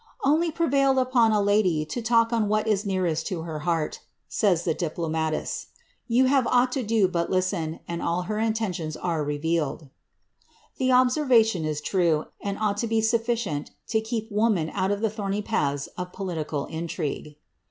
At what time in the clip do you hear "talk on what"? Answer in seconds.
2.01-2.67